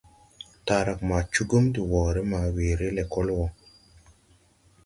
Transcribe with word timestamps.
Taarag 0.65 0.99
ma 1.09 1.17
cugum 1.33 1.65
de 1.73 1.81
wɔɔre 1.91 2.21
ma 2.31 2.39
weere 2.55 2.87
lɛkɔl 2.97 3.27
wɔ. 3.37 3.45